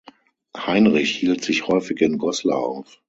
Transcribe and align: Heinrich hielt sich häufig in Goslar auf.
Heinrich 0.57 1.15
hielt 1.15 1.43
sich 1.43 1.67
häufig 1.67 2.01
in 2.01 2.17
Goslar 2.17 2.57
auf. 2.57 2.97